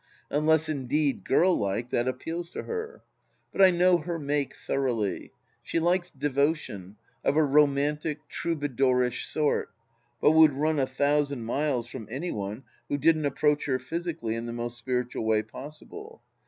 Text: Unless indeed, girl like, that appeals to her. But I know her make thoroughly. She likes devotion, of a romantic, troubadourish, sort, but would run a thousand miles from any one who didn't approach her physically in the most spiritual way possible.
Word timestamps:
Unless 0.31 0.67
indeed, 0.67 1.23
girl 1.23 1.55
like, 1.55 1.91
that 1.91 2.07
appeals 2.07 2.49
to 2.53 2.63
her. 2.63 3.03
But 3.51 3.61
I 3.61 3.69
know 3.69 3.99
her 3.99 4.17
make 4.17 4.55
thoroughly. 4.55 5.29
She 5.61 5.77
likes 5.79 6.09
devotion, 6.09 6.95
of 7.23 7.37
a 7.37 7.43
romantic, 7.43 8.27
troubadourish, 8.27 9.27
sort, 9.27 9.69
but 10.19 10.31
would 10.31 10.53
run 10.53 10.79
a 10.79 10.87
thousand 10.87 11.45
miles 11.45 11.85
from 11.87 12.07
any 12.09 12.31
one 12.31 12.63
who 12.89 12.97
didn't 12.97 13.25
approach 13.27 13.65
her 13.65 13.77
physically 13.77 14.33
in 14.33 14.47
the 14.47 14.53
most 14.53 14.75
spiritual 14.79 15.23
way 15.23 15.43
possible. 15.43 16.23